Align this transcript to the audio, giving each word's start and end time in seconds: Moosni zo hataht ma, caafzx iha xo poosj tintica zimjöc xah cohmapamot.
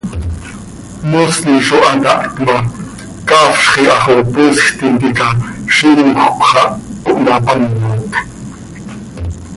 Moosni 1.09 1.57
zo 1.67 1.77
hataht 1.87 2.35
ma, 2.45 2.55
caafzx 3.29 3.73
iha 3.83 3.95
xo 4.05 4.13
poosj 4.33 4.63
tintica 4.79 5.27
zimjöc 5.75 6.35
xah 6.49 6.69
cohmapamot. 7.03 8.11